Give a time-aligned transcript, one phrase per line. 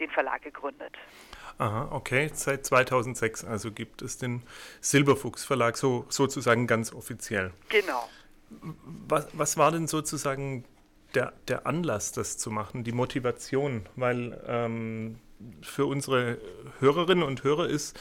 [0.00, 0.96] den Verlag gegründet.
[1.58, 2.30] Aha, okay.
[2.32, 4.42] Seit 2006 also gibt es den
[4.80, 7.52] Silberfuchs Verlag so, sozusagen ganz offiziell.
[7.68, 8.08] Genau.
[9.08, 10.64] Was, was war denn sozusagen
[11.14, 13.88] der, der Anlass, das zu machen, die Motivation?
[13.96, 15.18] Weil ähm,
[15.62, 16.38] für unsere
[16.80, 17.98] Hörerinnen und Hörer ist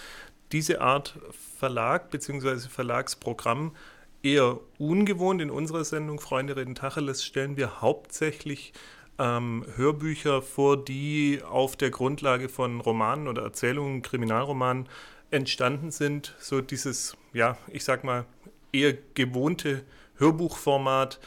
[0.51, 1.17] diese Art
[1.57, 2.67] Verlag bzw.
[2.67, 3.75] Verlagsprogramm
[4.23, 5.41] eher ungewohnt.
[5.41, 8.73] In unserer Sendung Freunde reden Tacheles stellen wir hauptsächlich
[9.19, 14.87] ähm, Hörbücher vor, die auf der Grundlage von Romanen oder Erzählungen, Kriminalromanen
[15.29, 16.35] entstanden sind.
[16.39, 18.25] So dieses, ja, ich sag mal,
[18.71, 19.83] eher gewohnte
[20.17, 21.19] Hörbuchformat,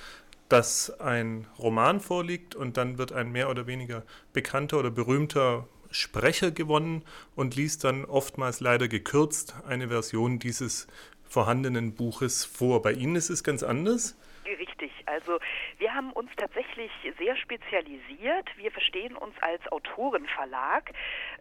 [0.48, 6.51] dass ein Roman vorliegt und dann wird ein mehr oder weniger bekannter oder berühmter Sprecher
[6.51, 7.02] gewonnen
[7.34, 10.87] und liest dann oftmals leider gekürzt eine Version dieses
[11.23, 12.82] vorhandenen Buches vor.
[12.82, 14.16] Bei Ihnen ist es ganz anders.
[14.46, 14.92] Richtig.
[15.06, 15.38] Also
[15.78, 18.46] wir haben uns tatsächlich sehr spezialisiert.
[18.56, 20.90] Wir verstehen uns als Autorenverlag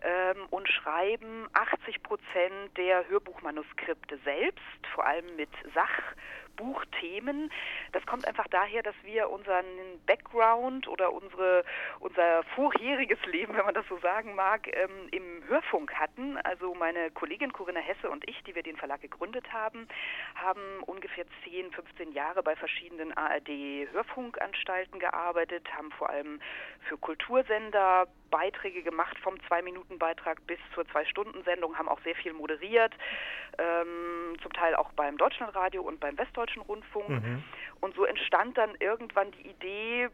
[0.01, 6.15] ähm, und schreiben 80 Prozent der Hörbuchmanuskripte selbst, vor allem mit Sach-
[6.55, 7.51] Buchthemen.
[7.91, 9.65] Das kommt einfach daher, dass wir unseren
[10.05, 11.63] Background oder unsere,
[11.99, 16.37] unser vorheriges Leben, wenn man das so sagen mag, ähm, im Hörfunk hatten.
[16.37, 19.87] Also meine Kollegin Corinna Hesse und ich, die wir den Verlag gegründet haben,
[20.35, 26.39] haben ungefähr 10, 15 Jahre bei verschiedenen ARD-Hörfunkanstalten gearbeitet, haben vor allem
[26.87, 32.91] für Kultursender Beiträge gemacht, vom Zwei-Minuten-Beitrag bis zur Zwei-Stunden-Sendung, haben auch sehr viel moderiert,
[33.59, 37.09] ähm, zum Teil auch beim Deutschlandradio und beim Westdeutschen Rundfunk.
[37.09, 37.43] Mhm.
[37.79, 40.09] Und so entstand dann irgendwann die Idee,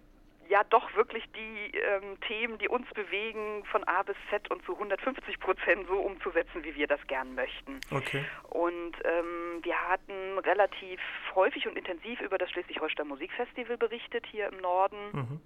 [0.49, 4.73] ja doch wirklich die ähm, Themen, die uns bewegen, von A bis Z und zu
[4.73, 7.79] 150 Prozent so umzusetzen, wie wir das gern möchten.
[7.91, 8.25] Okay.
[8.49, 10.99] Und ähm, wir hatten relativ
[11.35, 14.97] häufig und intensiv über das Schleswig-Holstein Musikfestival berichtet hier im Norden.
[15.13, 15.41] Mhm.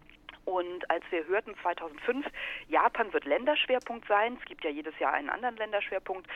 [0.46, 2.26] Und als wir hörten 2005,
[2.68, 6.28] Japan wird Länderschwerpunkt sein, es gibt ja jedes Jahr einen anderen Länderschwerpunkt,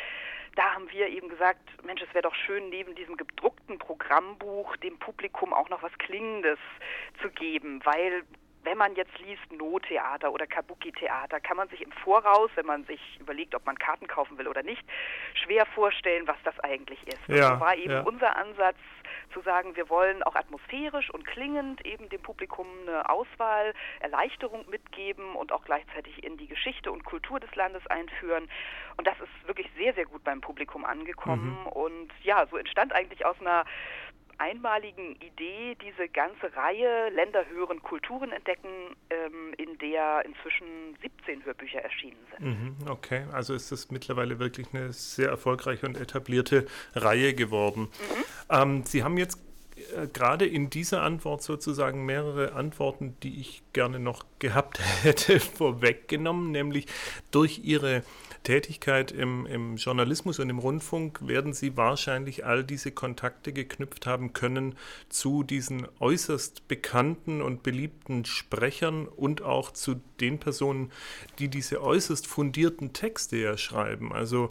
[0.55, 4.97] da haben wir eben gesagt, Mensch, es wäre doch schön, neben diesem gedruckten Programmbuch dem
[4.97, 6.57] Publikum auch noch was Klingendes
[7.21, 8.23] zu geben, weil
[8.67, 12.99] wenn man jetzt liest No-Theater oder Kabuki-Theater, kann man sich im Voraus, wenn man sich
[13.17, 14.83] überlegt, ob man Karten kaufen will oder nicht,
[15.35, 17.21] schwer vorstellen, was das eigentlich ist.
[17.27, 18.01] Ja, so war eben ja.
[18.01, 18.75] unser Ansatz
[19.33, 25.35] zu sagen, wir wollen auch atmosphärisch und klingend eben dem Publikum eine Auswahl, Erleichterung mitgeben
[25.35, 28.49] und auch gleichzeitig in die Geschichte und Kultur des Landes einführen.
[28.97, 31.57] Und das ist wirklich sehr, sehr gut beim Publikum angekommen.
[31.63, 31.67] Mhm.
[31.67, 33.63] Und ja, so entstand eigentlich aus einer
[34.37, 38.69] einmaligen Idee diese ganze Reihe Länder hören, Kulturen entdecken,
[39.09, 42.45] ähm, in der inzwischen 17 Hörbücher erschienen sind.
[42.45, 47.81] Mhm, okay, also ist das mittlerweile wirklich eine sehr erfolgreiche und etablierte Reihe geworden.
[47.81, 48.23] Mhm.
[48.49, 49.46] Ähm, Sie haben jetzt
[50.13, 56.87] gerade in dieser Antwort sozusagen mehrere Antworten, die ich gerne noch gehabt hätte, vorweggenommen, nämlich
[57.31, 58.03] durch Ihre
[58.43, 64.33] Tätigkeit im, im Journalismus und im Rundfunk werden Sie wahrscheinlich all diese Kontakte geknüpft haben
[64.33, 64.75] können
[65.09, 70.91] zu diesen äußerst bekannten und beliebten Sprechern und auch zu den Personen,
[71.39, 74.13] die diese äußerst fundierten Texte ja schreiben.
[74.13, 74.49] Also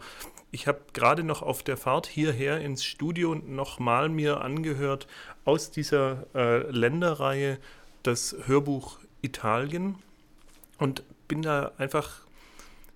[0.51, 5.07] ich habe gerade noch auf der Fahrt hierher ins Studio nochmal mir angehört
[5.45, 7.59] aus dieser äh, Länderreihe
[8.03, 9.97] das Hörbuch Italien
[10.79, 12.21] und bin da einfach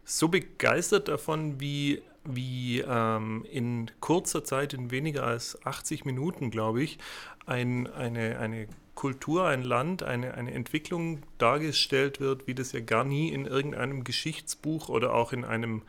[0.05, 6.83] so begeistert davon, wie, wie ähm, in kurzer Zeit, in weniger als 80 Minuten, glaube
[6.83, 6.99] ich,
[7.47, 13.05] ein, eine, eine Kultur, ein Land, eine, eine Entwicklung dargestellt wird, wie das ja gar
[13.05, 15.83] nie in irgendeinem Geschichtsbuch oder auch in einem,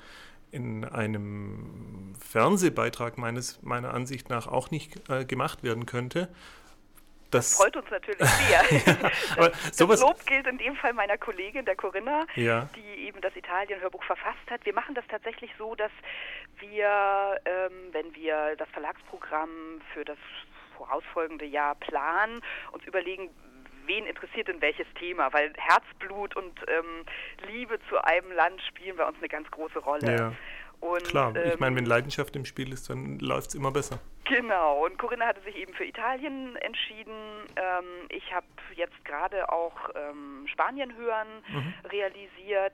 [0.51, 6.29] in einem Fernsehbeitrag meines, meiner Ansicht nach auch nicht äh, gemacht werden könnte.
[7.31, 8.61] Das, freut uns natürlich sehr.
[9.37, 12.67] das, das Lob gilt in dem Fall meiner Kollegin, der Corinna, ja.
[12.75, 14.65] die eben das Italien-Hörbuch verfasst hat.
[14.65, 15.91] Wir machen das tatsächlich so, dass
[16.59, 20.17] wir, ähm, wenn wir das Verlagsprogramm für das
[20.77, 22.41] vorausfolgende Jahr planen,
[22.71, 23.29] uns überlegen,
[23.85, 25.31] wen interessiert denn welches Thema?
[25.33, 27.05] Weil Herzblut und ähm,
[27.47, 30.15] Liebe zu einem Land spielen bei uns eine ganz große Rolle.
[30.15, 30.33] Ja.
[30.81, 33.99] Und, Klar, ich meine, wenn ähm, Leidenschaft im Spiel ist, dann läuft es immer besser.
[34.25, 37.13] Genau, und Corinna hatte sich eben für Italien entschieden.
[37.55, 41.73] Ähm, ich habe jetzt gerade auch ähm, Spanien hören mhm.
[41.89, 42.73] realisiert.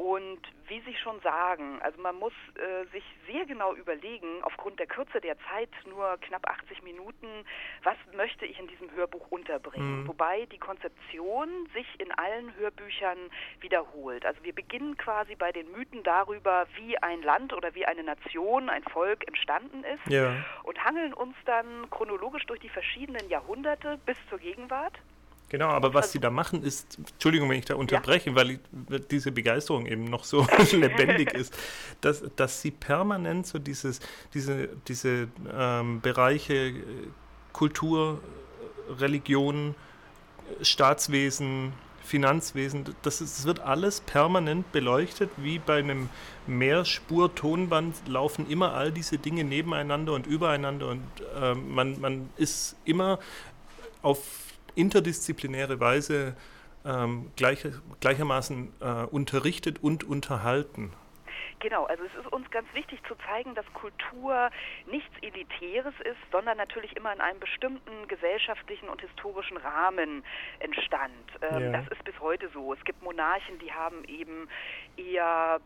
[0.00, 4.86] Und wie Sie schon sagen, also man muss äh, sich sehr genau überlegen, aufgrund der
[4.86, 7.26] Kürze der Zeit, nur knapp 80 Minuten,
[7.82, 10.04] was möchte ich in diesem Hörbuch unterbringen.
[10.04, 10.08] Mhm.
[10.08, 13.18] Wobei die Konzeption sich in allen Hörbüchern
[13.60, 14.24] wiederholt.
[14.24, 18.70] Also wir beginnen quasi bei den Mythen darüber, wie ein Land oder wie eine Nation,
[18.70, 20.34] ein Volk entstanden ist ja.
[20.62, 24.98] und hangeln uns dann chronologisch durch die verschiedenen Jahrhunderte bis zur Gegenwart.
[25.50, 28.36] Genau, aber was Sie da machen ist, Entschuldigung, wenn ich da unterbreche, ja.
[28.36, 28.60] weil
[29.10, 31.52] diese Begeisterung eben noch so lebendig ist,
[32.00, 33.98] dass, dass Sie permanent so dieses,
[34.32, 36.74] diese, diese ähm, Bereiche äh,
[37.52, 38.20] Kultur,
[39.00, 39.74] Religion,
[40.62, 41.72] Staatswesen,
[42.04, 46.10] Finanzwesen, das, ist, das wird alles permanent beleuchtet, wie bei einem
[46.46, 51.02] Mehrspur-Tonband laufen immer all diese Dinge nebeneinander und übereinander und
[51.40, 53.18] äh, man, man ist immer
[54.02, 56.34] auf interdisziplinäre Weise
[56.84, 57.66] ähm, gleich,
[58.00, 60.92] gleichermaßen äh, unterrichtet und unterhalten.
[61.60, 64.50] Genau, also es ist uns ganz wichtig zu zeigen, dass Kultur
[64.90, 70.24] nichts Elitäres ist, sondern natürlich immer in einem bestimmten gesellschaftlichen und historischen Rahmen
[70.60, 71.12] entstand.
[71.42, 71.72] Ähm, ja.
[71.72, 72.72] Das ist bis heute so.
[72.72, 74.48] Es gibt Monarchen, die haben eben
[74.96, 75.60] eher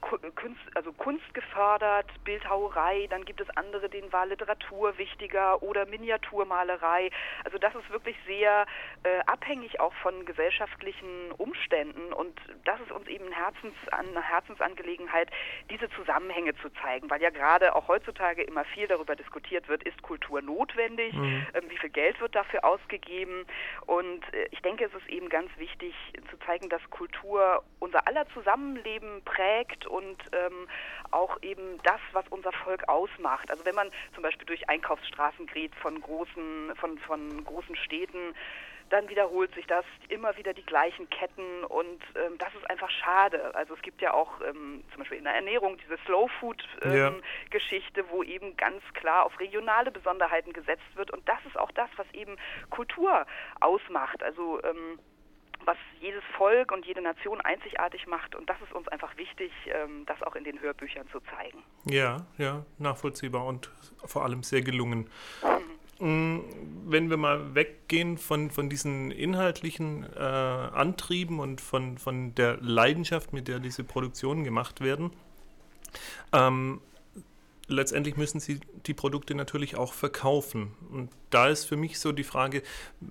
[0.00, 7.10] Kunst, also Kunst gefördert, Bildhauerei, dann gibt es andere, denen war Literatur wichtiger oder Miniaturmalerei.
[7.44, 8.66] Also das ist wirklich sehr
[9.02, 15.30] äh, abhängig auch von gesellschaftlichen Umständen und das ist uns eben ein Herzens, eine Herzensangelegenheit,
[15.70, 20.00] diese Zusammenhänge zu zeigen, weil ja gerade auch heutzutage immer viel darüber diskutiert wird, ist
[20.02, 21.46] Kultur notwendig, mhm.
[21.54, 23.44] ähm, wie viel Geld wird dafür ausgegeben
[23.86, 25.94] und äh, ich denke, es ist eben ganz wichtig
[26.30, 30.68] zu zeigen, dass Kultur unser aller Zusammenleben prägt und ähm,
[31.10, 33.50] auch eben das, was unser Volk ausmacht.
[33.50, 38.34] Also wenn man zum Beispiel durch Einkaufsstraßen geht von großen, von, von großen Städten,
[38.90, 43.54] dann wiederholt sich das immer wieder die gleichen Ketten und ähm, das ist einfach schade.
[43.54, 46.94] Also es gibt ja auch ähm, zum Beispiel in der Ernährung diese Slow Food ähm,
[46.94, 47.12] ja.
[47.50, 51.90] Geschichte, wo eben ganz klar auf regionale Besonderheiten gesetzt wird und das ist auch das,
[51.96, 52.36] was eben
[52.70, 53.26] Kultur
[53.60, 54.22] ausmacht.
[54.22, 54.98] Also ähm,
[55.64, 58.34] was jedes Volk und jede Nation einzigartig macht.
[58.34, 61.62] Und das ist uns einfach wichtig, ähm, das auch in den Hörbüchern zu zeigen.
[61.84, 63.70] Ja, ja, nachvollziehbar und
[64.04, 65.10] vor allem sehr gelungen.
[66.00, 66.44] Mhm.
[66.86, 73.32] Wenn wir mal weggehen von, von diesen inhaltlichen äh, Antrieben und von, von der Leidenschaft,
[73.32, 75.10] mit der diese Produktionen gemacht werden,
[76.32, 76.80] ähm,
[77.68, 80.74] letztendlich müssen sie die Produkte natürlich auch verkaufen.
[80.90, 82.62] Und da ist für mich so die Frage,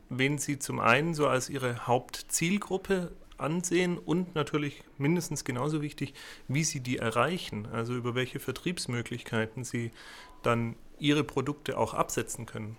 [0.09, 6.13] wen sie zum einen so als ihre Hauptzielgruppe ansehen und natürlich mindestens genauso wichtig,
[6.47, 9.91] wie sie die erreichen, also über welche Vertriebsmöglichkeiten sie
[10.43, 12.77] dann ihre Produkte auch absetzen können.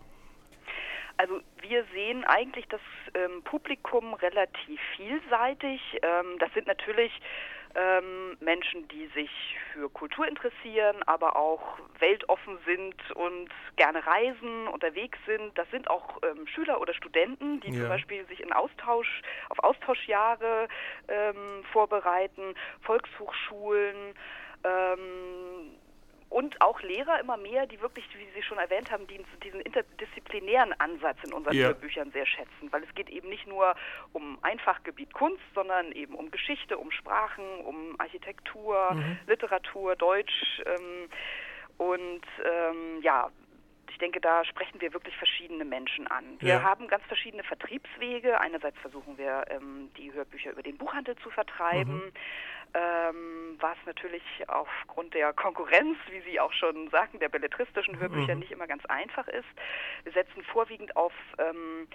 [1.16, 2.80] Also wir sehen eigentlich das
[3.14, 5.80] ähm, Publikum relativ vielseitig.
[6.02, 7.12] Ähm, das sind natürlich
[7.78, 9.30] ähm, Menschen, die sich
[9.72, 15.56] für Kultur interessieren, aber auch weltoffen sind und gerne reisen, unterwegs sind.
[15.56, 17.80] Das sind auch ähm, Schüler oder Studenten, die ja.
[17.80, 20.68] zum Beispiel sich in Austausch, auf Austauschjahre
[21.08, 24.14] ähm, vorbereiten, Volkshochschulen,
[24.64, 25.78] ähm,
[26.30, 30.72] und auch Lehrer immer mehr, die wirklich, wie Sie schon erwähnt haben, die diesen interdisziplinären
[30.78, 31.72] Ansatz in unseren ja.
[31.72, 33.74] Büchern sehr schätzen, weil es geht eben nicht nur
[34.12, 39.18] um Einfachgebiet Kunst, sondern eben um Geschichte, um Sprachen, um Architektur, mhm.
[39.26, 41.08] Literatur, Deutsch ähm,
[41.78, 43.30] und ähm, ja,
[43.90, 46.24] ich denke, da sprechen wir wirklich verschiedene Menschen an.
[46.40, 46.62] Wir ja.
[46.62, 48.40] haben ganz verschiedene Vertriebswege.
[48.40, 51.94] Einerseits versuchen wir, ähm, die Hörbücher über den Buchhandel zu vertreiben.
[51.94, 52.12] Mhm
[52.74, 58.40] ähm, was natürlich aufgrund der Konkurrenz, wie Sie auch schon sagten, der belletristischen Hörbücher mhm.
[58.40, 59.48] nicht immer ganz einfach ist.
[60.04, 61.88] Wir setzen vorwiegend auf ähm,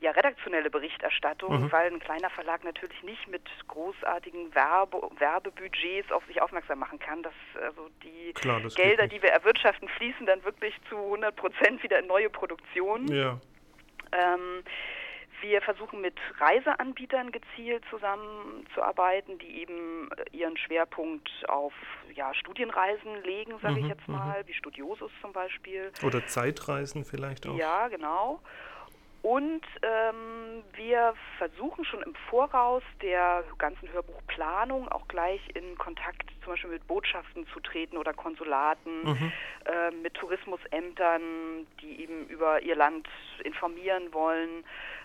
[0.00, 1.72] ja, redaktionelle Berichterstattung, mhm.
[1.72, 7.22] weil ein kleiner Verlag natürlich nicht mit großartigen Werbe, Werbebudgets auf sich aufmerksam machen kann.
[7.22, 11.98] Dass also die Klar, Gelder, die wir erwirtschaften, fließen dann wirklich zu 100 Prozent wieder
[11.98, 13.08] in neue Produktionen.
[13.08, 13.40] Ja.
[14.12, 14.62] Ähm,
[15.42, 21.74] wir versuchen mit Reiseanbietern gezielt zusammenzuarbeiten, die eben ihren Schwerpunkt auf
[22.14, 24.14] ja, Studienreisen legen, sage mhm, ich jetzt mhm.
[24.14, 25.92] mal, wie Studiosus zum Beispiel.
[26.02, 27.56] Oder Zeitreisen vielleicht auch.
[27.56, 28.40] Ja, genau.
[29.26, 36.52] Und ähm, wir versuchen schon im Voraus der ganzen Hörbuchplanung auch gleich in Kontakt zum
[36.52, 39.32] Beispiel mit Botschaften zu treten oder Konsulaten, mhm.
[39.64, 43.08] äh, mit Tourismusämtern, die eben über ihr Land
[43.42, 44.62] informieren wollen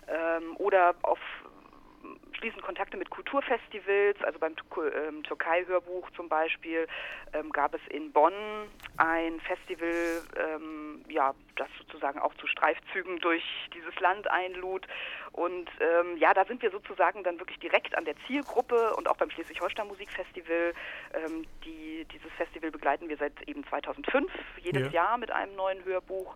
[0.07, 1.17] ähm, oder auf
[2.41, 4.55] schließen Kontakte mit Kulturfestivals, also beim
[5.07, 6.87] ähm, Türkei-Hörbuch zum Beispiel
[7.33, 8.33] ähm, gab es in Bonn
[8.97, 13.43] ein Festival, ähm, ja, das sozusagen auch zu Streifzügen durch
[13.75, 14.87] dieses Land einlud.
[15.33, 19.17] Und ähm, ja, da sind wir sozusagen dann wirklich direkt an der Zielgruppe und auch
[19.17, 20.73] beim Schleswig-Holstein Musikfestival.
[21.13, 25.03] Ähm, die, dieses Festival begleiten wir seit eben 2005, jedes ja.
[25.03, 26.35] Jahr mit einem neuen Hörbuch.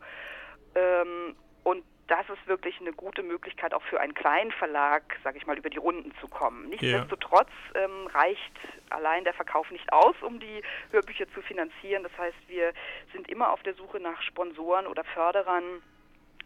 [0.75, 5.47] Ähm, und das ist wirklich eine gute Möglichkeit auch für einen kleinen Verlag, sage ich
[5.47, 6.69] mal, über die Runden zu kommen.
[6.69, 8.53] Nichtsdestotrotz ähm, reicht
[8.89, 12.03] allein der Verkauf nicht aus, um die Hörbücher zu finanzieren.
[12.03, 12.73] Das heißt, wir
[13.11, 15.81] sind immer auf der Suche nach Sponsoren oder Förderern.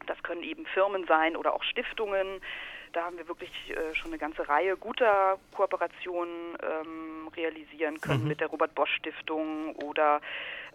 [0.08, 2.42] Das können eben Firmen sein oder auch Stiftungen,
[2.94, 8.30] Da haben wir wirklich äh, schon eine ganze Reihe guter Kooperationen ähm, realisieren können mhm.
[8.30, 10.22] mit der Robert Bosch Stiftung oder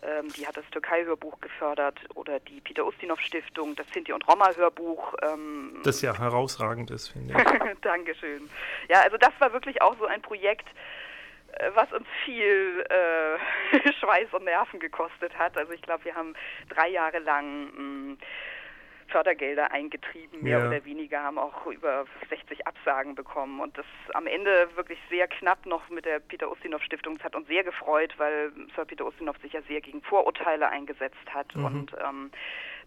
[0.04, 5.14] ähm, die hat das Türkei-Hörbuch gefördert oder die Peter Ustinov Stiftung, das Sinti und Roma-Hörbuch.
[5.23, 7.80] Ähm, das ja herausragend ist, finde ich.
[7.80, 8.49] Dankeschön.
[8.88, 10.66] Ja, also das war wirklich auch so ein Projekt,
[11.52, 15.56] äh, was uns viel äh, Schweiß und Nerven gekostet hat.
[15.56, 16.34] Also ich glaube, wir haben
[16.68, 18.18] drei Jahre lang mh, mm,
[19.08, 20.68] Fördergelder eingetrieben, mehr ja.
[20.68, 25.66] oder weniger, haben auch über 60 Absagen bekommen und das am Ende wirklich sehr knapp
[25.66, 27.16] noch mit der Peter Ustinov Stiftung.
[27.16, 31.32] Das hat uns sehr gefreut, weil Sir Peter Ustinov sich ja sehr gegen Vorurteile eingesetzt
[31.32, 31.64] hat mhm.
[31.64, 32.30] und ähm,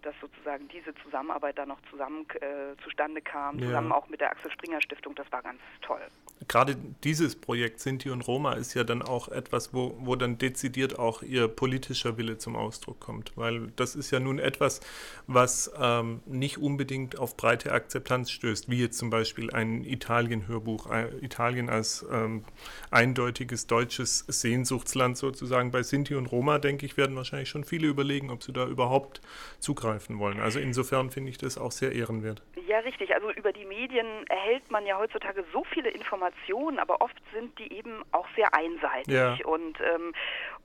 [0.01, 4.51] dass sozusagen diese Zusammenarbeit da noch zusammen äh, zustande kam, zusammen auch mit der Axel
[4.51, 6.01] Springer Stiftung, das war ganz toll.
[6.47, 10.99] Gerade dieses Projekt Sinti und Roma ist ja dann auch etwas, wo, wo dann dezidiert
[10.99, 14.81] auch ihr politischer Wille zum Ausdruck kommt, weil das ist ja nun etwas,
[15.25, 21.07] was ähm, nicht unbedingt auf breite Akzeptanz stößt, wie jetzt zum Beispiel ein Italien-Hörbuch, äh,
[21.21, 22.43] Italien als ähm,
[22.91, 25.71] eindeutiges deutsches Sehnsuchtsland sozusagen.
[25.71, 29.21] Bei Sinti und Roma, denke ich, werden wahrscheinlich schon viele überlegen, ob sie da überhaupt
[29.59, 30.39] zugreifen zugreifen wollen.
[30.39, 32.41] Also insofern finde ich das auch sehr ehrenwert.
[32.67, 33.13] Ja, richtig.
[33.13, 37.71] Also über die Medien erhält man ja heutzutage so viele Informationen, aber oft sind die
[37.73, 39.13] eben auch sehr einseitig.
[39.13, 39.37] Ja.
[39.45, 40.13] Und ähm,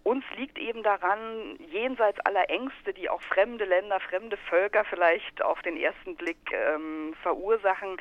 [0.03, 5.63] uns liegt eben daran, jenseits aller Ängste, die auch fremde Länder, fremde Völker vielleicht auf
[5.63, 7.97] den ersten Blick ähm, verursachen,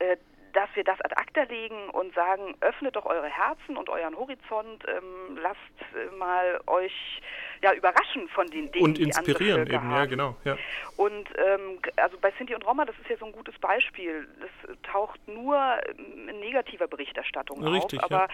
[0.00, 0.16] äh,
[0.54, 4.84] dass wir das ad acta legen und sagen, öffnet doch eure Herzen und euren Horizont,
[4.88, 5.58] ähm, lasst
[5.94, 7.20] äh, mal euch
[7.62, 9.96] ja überraschen von den Dingen, und inspirieren die eben, haben.
[9.96, 10.36] ja genau.
[10.44, 10.56] Ja.
[10.96, 14.28] Und ähm, also bei Sinti und Roma, das ist ja so ein gutes Beispiel.
[14.40, 15.58] Das taucht nur
[15.98, 18.28] in negativer Berichterstattung Richtig, auf, aber ja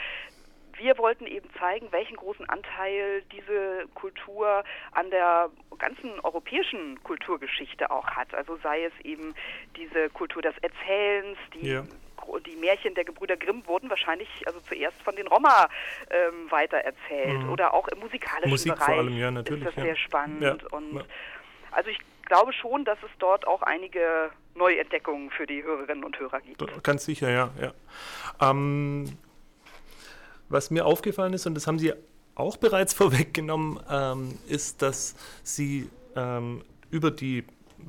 [0.80, 8.06] wir wollten eben zeigen, welchen großen Anteil diese Kultur an der ganzen europäischen Kulturgeschichte auch
[8.06, 8.34] hat.
[8.34, 9.34] Also sei es eben
[9.76, 11.84] diese Kultur des Erzählens, die ja
[12.46, 15.68] die Märchen der Gebrüder Grimm wurden wahrscheinlich also zuerst von den Roma
[16.10, 17.50] ähm, weitererzählt mhm.
[17.50, 19.82] oder auch im musikalischen Musik Bereich vor allem, ja, natürlich, ist das ja.
[19.82, 20.68] sehr spannend ja.
[20.70, 21.04] und ja.
[21.72, 21.98] also ich
[22.30, 26.82] glaube schon, dass es dort auch einige Neuentdeckungen für die Hörerinnen und Hörer gibt.
[26.82, 27.50] Ganz sicher, ja.
[27.60, 27.72] ja.
[28.40, 29.18] Ähm,
[30.48, 31.92] was mir aufgefallen ist, und das haben Sie
[32.34, 37.44] auch bereits vorweggenommen, ähm, ist, dass Sie ähm, über die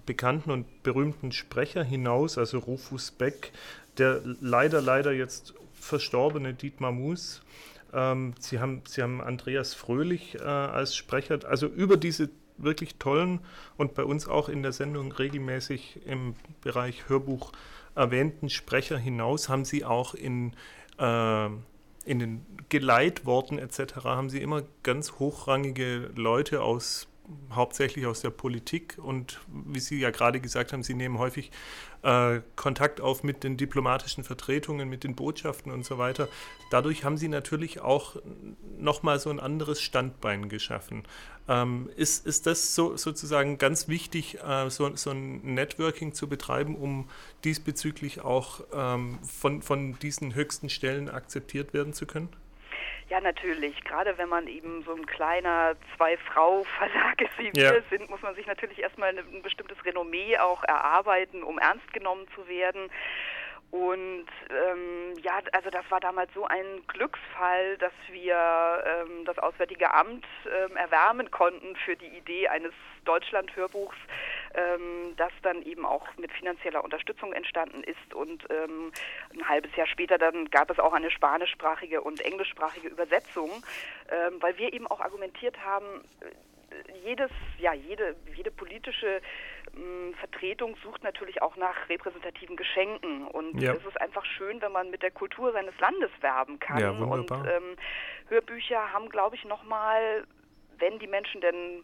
[0.05, 3.51] bekannten und berühmten Sprecher hinaus, also Rufus Beck,
[3.98, 7.41] der leider, leider jetzt verstorbene Dietmar Mus.
[7.93, 13.39] Ähm, Sie, haben, Sie haben Andreas Fröhlich äh, als Sprecher, also über diese wirklich tollen
[13.77, 17.51] und bei uns auch in der Sendung regelmäßig im Bereich Hörbuch
[17.95, 20.53] erwähnten Sprecher hinaus haben Sie auch in,
[20.98, 21.45] äh,
[22.05, 24.05] in den Geleitworten etc.
[24.05, 27.07] haben Sie immer ganz hochrangige Leute aus
[27.51, 31.51] hauptsächlich aus der Politik und wie Sie ja gerade gesagt haben, Sie nehmen häufig
[32.01, 36.28] äh, Kontakt auf mit den diplomatischen Vertretungen, mit den Botschaften und so weiter.
[36.72, 38.16] Dadurch haben Sie natürlich auch
[38.78, 41.04] nochmal so ein anderes Standbein geschaffen.
[41.48, 46.75] Ähm, ist, ist das so, sozusagen ganz wichtig, äh, so, so ein Networking zu betreiben,
[46.75, 47.10] um
[47.44, 52.30] diesbezüglich auch ähm, von, von diesen höchsten Stellen akzeptiert werden zu können?
[53.12, 53.84] Ja, natürlich.
[53.84, 57.74] Gerade wenn man eben so ein kleiner Zwei-Frau-Verlag ist, wie ja.
[57.74, 62.25] wir sind, muss man sich natürlich erstmal ein bestimmtes Renommee auch erarbeiten, um ernst genommen
[62.36, 62.89] zu werden.
[63.72, 68.36] Und ähm, ja, also das war damals so ein Glücksfall, dass wir
[68.86, 72.74] ähm, das Auswärtige Amt ähm, erwärmen konnten für die Idee eines
[73.06, 73.96] Deutschland-Hörbuchs,
[74.56, 78.13] ähm, das dann eben auch mit finanzieller Unterstützung entstanden ist.
[78.13, 78.92] Und ähm,
[79.34, 83.50] ein halbes Jahr später dann gab es auch eine spanischsprachige und englischsprachige Übersetzung,
[84.10, 86.04] ähm, weil wir eben auch argumentiert haben,
[87.04, 89.22] jedes, ja, jede, jede politische
[89.75, 93.28] ähm, Vertretung sucht natürlich auch nach repräsentativen Geschenken.
[93.28, 93.74] Und ja.
[93.74, 96.80] es ist einfach schön, wenn man mit der Kultur seines Landes werben kann.
[96.80, 97.75] Ja, und ähm,
[98.28, 100.25] Hörbücher haben, glaube ich, nochmal,
[100.78, 101.84] wenn die Menschen denn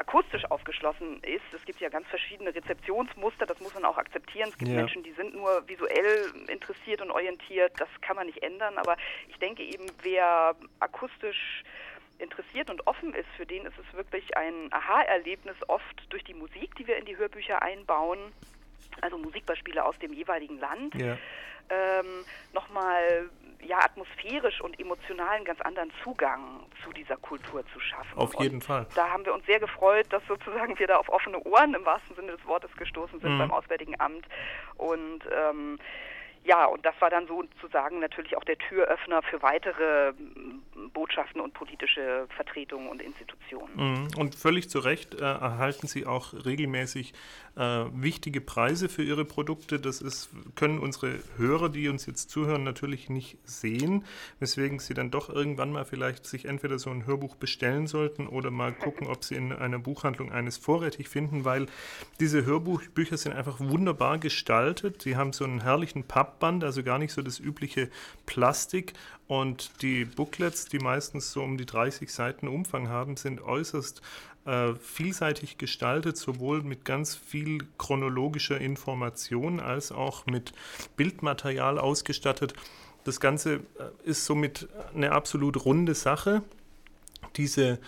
[0.00, 1.44] akustisch aufgeschlossen ist.
[1.52, 4.48] Es gibt ja ganz verschiedene Rezeptionsmuster, das muss man auch akzeptieren.
[4.48, 4.76] Es gibt ja.
[4.78, 8.78] Menschen, die sind nur visuell interessiert und orientiert, das kann man nicht ändern.
[8.78, 8.96] Aber
[9.28, 11.62] ich denke eben, wer akustisch
[12.20, 16.74] interessiert und offen ist, für den ist es wirklich ein Aha-Erlebnis oft durch die Musik,
[16.76, 18.18] die wir in die Hörbücher einbauen,
[19.00, 20.94] also Musikbeispiele aus dem jeweiligen Land.
[20.94, 21.16] Ja.
[21.72, 23.30] Ähm, nochmal
[23.62, 28.18] ja, atmosphärisch und emotional einen ganz anderen Zugang zu dieser Kultur zu schaffen.
[28.18, 28.86] Auf jeden und Fall.
[28.94, 32.16] Da haben wir uns sehr gefreut, dass sozusagen wir da auf offene Ohren im wahrsten
[32.16, 33.38] Sinne des Wortes gestoßen sind mhm.
[33.38, 34.26] beim Auswärtigen Amt.
[34.76, 35.78] Und ähm,
[36.44, 40.12] ja, und das war dann sozusagen natürlich auch der Türöffner für weitere
[41.10, 43.74] Gewerkschaften und politische Vertretungen und Institutionen.
[43.74, 44.08] Mhm.
[44.16, 47.12] Und völlig zu Recht äh, erhalten Sie auch regelmäßig
[47.56, 47.60] äh,
[47.92, 49.80] wichtige Preise für Ihre Produkte.
[49.80, 54.04] Das ist, können unsere Hörer, die uns jetzt zuhören, natürlich nicht sehen,
[54.38, 58.50] weswegen Sie dann doch irgendwann mal vielleicht sich entweder so ein Hörbuch bestellen sollten oder
[58.50, 61.66] mal gucken, ob Sie in einer Buchhandlung eines vorrätig finden, weil
[62.20, 65.02] diese Hörbücher sind einfach wunderbar gestaltet.
[65.02, 67.90] Sie haben so einen herrlichen Pappband, also gar nicht so das übliche
[68.26, 68.94] Plastik.
[69.26, 74.02] Und die Booklets, die meistens so um die 30 Seiten Umfang haben, sind äußerst
[74.44, 80.52] äh, vielseitig gestaltet, sowohl mit ganz viel chronologischer Information als auch mit
[80.96, 82.54] Bildmaterial ausgestattet.
[83.04, 83.60] Das Ganze äh,
[84.04, 86.42] ist somit eine absolut runde Sache.
[87.36, 87.78] Diese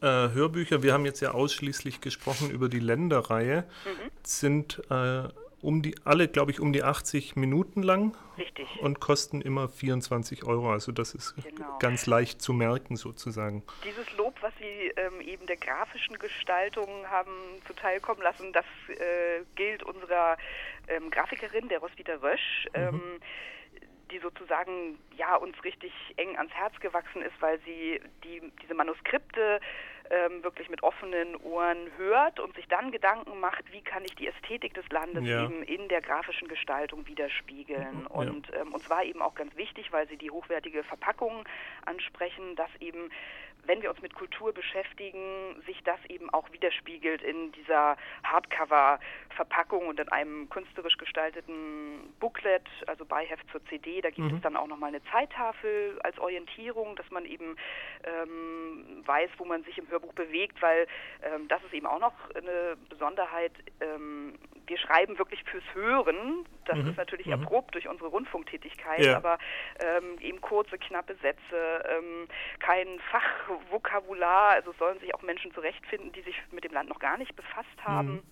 [0.00, 4.10] äh, Hörbücher, wir haben jetzt ja ausschließlich gesprochen über die Länderreihe, mhm.
[4.22, 5.28] sind äh,
[5.62, 8.16] um die, alle, glaube ich, um die 80 Minuten lang.
[8.38, 8.68] Richtig.
[8.80, 10.72] Und kosten immer 24 Euro.
[10.72, 11.78] Also das ist genau.
[11.78, 13.62] ganz leicht zu merken sozusagen.
[13.84, 17.32] Dieses Lob, was Sie ähm, eben der grafischen Gestaltung haben
[17.66, 20.36] zuteilkommen lassen, das äh, gilt unserer
[20.88, 22.66] ähm, Grafikerin, der Roswitha Rösch.
[22.74, 22.80] Mhm.
[22.80, 23.20] Ähm,
[24.10, 29.60] die sozusagen ja uns richtig eng ans Herz gewachsen ist, weil sie die, diese Manuskripte
[30.10, 34.26] ähm, wirklich mit offenen Ohren hört und sich dann Gedanken macht, wie kann ich die
[34.26, 35.44] Ästhetik des Landes ja.
[35.44, 38.06] eben in der grafischen Gestaltung widerspiegeln.
[38.08, 38.14] Ja.
[38.14, 41.44] Und ähm, uns war eben auch ganz wichtig, weil Sie die hochwertige Verpackung
[41.86, 43.10] ansprechen, dass eben
[43.66, 50.00] wenn wir uns mit Kultur beschäftigen, sich das eben auch widerspiegelt in dieser Hardcover-Verpackung und
[50.00, 54.00] in einem künstlerisch gestalteten Booklet, also Beiheft zur CD.
[54.00, 54.36] Da gibt mhm.
[54.36, 57.56] es dann auch nochmal eine Zeittafel als Orientierung, dass man eben
[58.04, 60.86] ähm, weiß, wo man sich im Hörbuch bewegt, weil
[61.22, 63.52] ähm, das ist eben auch noch eine Besonderheit.
[63.80, 64.34] Ähm,
[64.70, 66.46] wir schreiben wirklich fürs Hören.
[66.64, 66.90] Das mhm.
[66.90, 67.32] ist natürlich mhm.
[67.32, 69.16] erprobt durch unsere Rundfunktätigkeit, ja.
[69.16, 69.36] aber
[69.80, 72.28] ähm, eben kurze, knappe Sätze, ähm,
[72.60, 74.50] kein Fachvokabular.
[74.50, 77.84] Also sollen sich auch Menschen zurechtfinden, die sich mit dem Land noch gar nicht befasst
[77.84, 78.12] haben.
[78.12, 78.22] Mhm.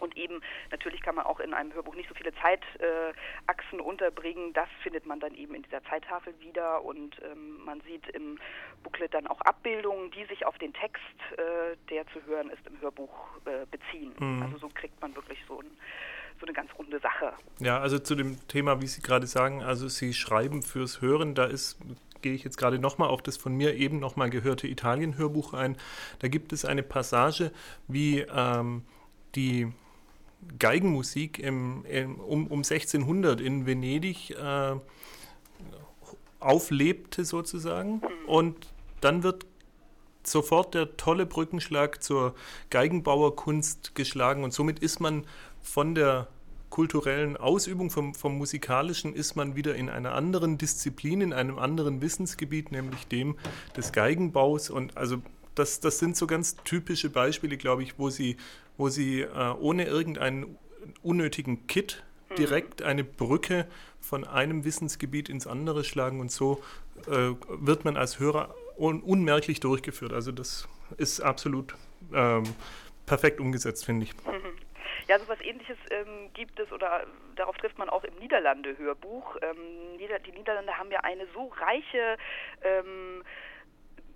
[0.00, 0.40] Und eben,
[0.70, 4.52] natürlich kann man auch in einem Hörbuch nicht so viele Zeitachsen äh, unterbringen.
[4.52, 6.84] Das findet man dann eben in dieser Zeittafel wieder.
[6.84, 8.38] Und ähm, man sieht im
[8.82, 11.02] Booklet dann auch Abbildungen, die sich auf den Text,
[11.32, 13.12] äh, der zu hören ist, im Hörbuch
[13.44, 14.14] äh, beziehen.
[14.18, 14.42] Mhm.
[14.42, 15.70] Also so kriegt man wirklich so, ein,
[16.40, 17.32] so eine ganz runde Sache.
[17.58, 21.44] Ja, also zu dem Thema, wie Sie gerade sagen, also Sie schreiben fürs Hören, da
[21.44, 21.78] ist
[22.22, 25.76] gehe ich jetzt gerade nochmal auf das von mir eben nochmal gehörte Italien-Hörbuch ein.
[26.18, 27.52] Da gibt es eine Passage,
[27.86, 28.82] wie ähm,
[29.34, 29.72] die
[30.58, 34.76] Geigenmusik im, im, um, um 1600 in Venedig äh,
[36.40, 38.02] auflebte sozusagen.
[38.26, 38.68] Und
[39.00, 39.46] dann wird
[40.22, 42.34] sofort der tolle Brückenschlag zur
[42.70, 45.24] Geigenbauerkunst geschlagen und somit ist man
[45.62, 46.28] von der
[46.70, 52.02] kulturellen Ausübung, vom, vom musikalischen, ist man wieder in einer anderen Disziplin, in einem anderen
[52.02, 53.36] Wissensgebiet, nämlich dem
[53.76, 54.68] des Geigenbaus.
[54.68, 55.22] Und also
[55.54, 58.36] das, das sind so ganz typische Beispiele, glaube ich, wo sie,
[58.78, 60.56] wo sie äh, ohne irgendeinen
[61.02, 62.34] unnötigen Kit mhm.
[62.36, 63.66] direkt eine Brücke
[64.00, 66.62] von einem Wissensgebiet ins andere schlagen und so
[67.06, 70.12] äh, wird man als Hörer un unmerklich durchgeführt.
[70.12, 71.74] Also das ist absolut
[72.14, 72.44] ähm,
[73.06, 74.14] perfekt umgesetzt, finde ich.
[74.24, 74.56] Mhm.
[75.08, 79.36] Ja, so etwas ähnliches ähm, gibt es oder darauf trifft man auch im Niederlande-Hörbuch.
[79.42, 82.18] Ähm, die Niederlande haben ja eine so reiche
[82.62, 83.24] ähm,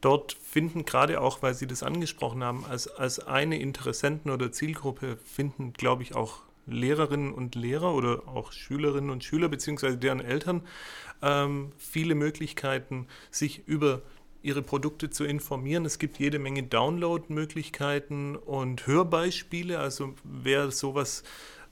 [0.00, 5.18] Dort finden gerade auch, weil Sie das angesprochen haben, als, als eine Interessenten- oder Zielgruppe
[5.24, 10.62] finden, glaube ich, auch Lehrerinnen und Lehrer oder auch Schülerinnen und Schüler beziehungsweise deren Eltern
[11.20, 14.02] ähm, viele Möglichkeiten, sich über
[14.42, 15.84] ihre Produkte zu informieren.
[15.84, 19.78] Es gibt jede Menge Download-Möglichkeiten und Hörbeispiele.
[19.78, 21.22] Also wer sowas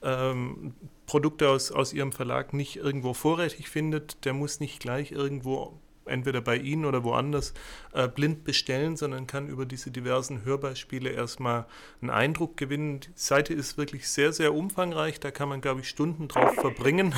[0.01, 0.73] ähm,
[1.05, 6.41] Produkte aus, aus ihrem Verlag nicht irgendwo vorrätig findet, der muss nicht gleich irgendwo entweder
[6.41, 7.53] bei Ihnen oder woanders
[7.93, 11.65] äh, blind bestellen, sondern kann über diese diversen Hörbeispiele erstmal
[12.01, 13.01] einen Eindruck gewinnen.
[13.01, 15.19] Die Seite ist wirklich sehr, sehr umfangreich.
[15.19, 17.13] Da kann man, glaube ich, Stunden drauf verbringen,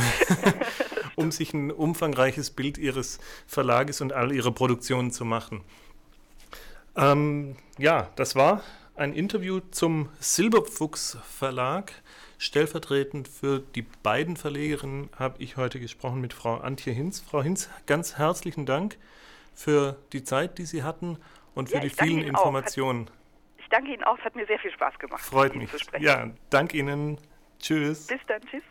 [1.16, 5.62] um sich ein umfangreiches Bild Ihres Verlages und all Ihrer Produktionen zu machen.
[6.96, 8.64] Ähm, ja, das war
[8.96, 11.92] ein Interview zum Silberfuchs Verlag.
[12.44, 17.22] Stellvertretend für die beiden Verlegerinnen habe ich heute gesprochen mit Frau Antje Hinz.
[17.22, 18.98] Frau Hinz, ganz herzlichen Dank
[19.56, 21.18] für die Zeit, die Sie hatten
[21.56, 23.06] und für ja, die vielen Informationen.
[23.06, 23.14] Hat,
[23.60, 25.22] ich danke Ihnen auch, es hat mir sehr viel Spaß gemacht.
[25.22, 25.70] Freut mich.
[26.00, 27.18] Ja, danke Ihnen.
[27.60, 28.08] Tschüss.
[28.08, 28.64] Bis dann, tschüss.